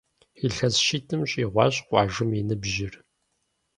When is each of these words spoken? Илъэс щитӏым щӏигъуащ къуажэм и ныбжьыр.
Илъэс 0.45 0.75
щитӏым 0.85 1.21
щӏигъуащ 1.29 1.75
къуажэм 1.87 2.29
и 2.39 2.41
ныбжьыр. 2.47 2.93